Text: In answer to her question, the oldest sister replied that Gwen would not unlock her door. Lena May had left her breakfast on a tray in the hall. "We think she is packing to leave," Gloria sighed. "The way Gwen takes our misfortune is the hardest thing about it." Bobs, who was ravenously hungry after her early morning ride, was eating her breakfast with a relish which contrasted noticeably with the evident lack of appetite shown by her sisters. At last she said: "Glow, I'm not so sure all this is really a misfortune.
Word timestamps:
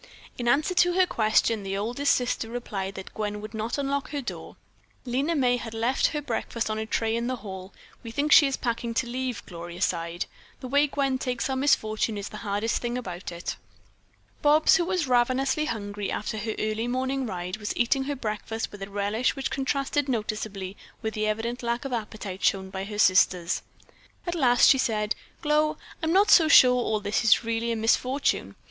In 0.39 0.47
answer 0.47 0.73
to 0.73 0.93
her 0.93 1.05
question, 1.05 1.61
the 1.61 1.77
oldest 1.77 2.15
sister 2.15 2.49
replied 2.49 2.95
that 2.95 3.13
Gwen 3.13 3.39
would 3.39 3.53
not 3.53 3.77
unlock 3.77 4.09
her 4.09 4.19
door. 4.19 4.55
Lena 5.05 5.35
May 5.35 5.57
had 5.57 5.75
left 5.75 6.07
her 6.07 6.23
breakfast 6.23 6.71
on 6.71 6.79
a 6.79 6.87
tray 6.87 7.15
in 7.15 7.27
the 7.27 7.35
hall. 7.45 7.71
"We 8.01 8.09
think 8.09 8.31
she 8.31 8.47
is 8.47 8.57
packing 8.57 8.95
to 8.95 9.05
leave," 9.05 9.45
Gloria 9.45 9.79
sighed. 9.79 10.25
"The 10.59 10.67
way 10.67 10.87
Gwen 10.87 11.19
takes 11.19 11.51
our 11.51 11.55
misfortune 11.55 12.17
is 12.17 12.29
the 12.29 12.37
hardest 12.37 12.81
thing 12.81 12.97
about 12.97 13.31
it." 13.31 13.57
Bobs, 14.41 14.77
who 14.77 14.85
was 14.85 15.05
ravenously 15.07 15.65
hungry 15.65 16.09
after 16.09 16.39
her 16.39 16.55
early 16.57 16.87
morning 16.87 17.27
ride, 17.27 17.57
was 17.57 17.77
eating 17.77 18.05
her 18.05 18.15
breakfast 18.15 18.71
with 18.71 18.81
a 18.81 18.89
relish 18.89 19.35
which 19.35 19.51
contrasted 19.51 20.09
noticeably 20.09 20.75
with 21.03 21.13
the 21.13 21.27
evident 21.27 21.61
lack 21.61 21.85
of 21.85 21.93
appetite 21.93 22.43
shown 22.43 22.71
by 22.71 22.85
her 22.85 22.97
sisters. 22.97 23.61
At 24.25 24.33
last 24.33 24.67
she 24.67 24.79
said: 24.79 25.13
"Glow, 25.43 25.77
I'm 26.01 26.11
not 26.11 26.31
so 26.31 26.47
sure 26.47 26.73
all 26.73 27.01
this 27.01 27.23
is 27.23 27.43
really 27.43 27.71
a 27.71 27.75
misfortune. 27.75 28.55